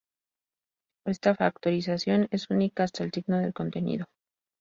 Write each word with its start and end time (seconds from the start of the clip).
Esta 1.05 1.35
factorización 1.35 2.27
es 2.31 2.49
única 2.49 2.83
hasta 2.83 3.03
el 3.03 3.11
signo 3.13 3.37
del 3.37 3.53
contenido. 3.53 4.07